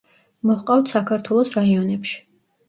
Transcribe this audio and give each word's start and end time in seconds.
მოჰყავთ 0.51 0.93
საქართველოს 0.93 1.53
რაიონებში. 1.59 2.17